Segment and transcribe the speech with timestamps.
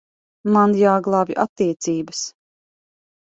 [0.53, 2.25] Man jāglābj attiecības.